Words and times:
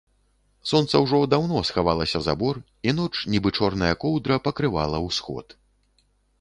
Сонца 0.69 1.01
ўжо 1.03 1.19
даўно 1.33 1.59
схавалася 1.69 2.21
за 2.29 2.33
бор, 2.41 2.55
і 2.89 2.95
ноч, 3.01 3.13
нібы 3.35 3.49
чорная 3.61 3.93
коўдра, 4.07 4.33
пакрывала 4.51 5.07
ўсход. 5.09 5.47